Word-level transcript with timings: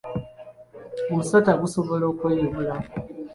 Omusota 1.11 1.51
gusobola 1.61 2.03
okweyubula. 2.11 2.75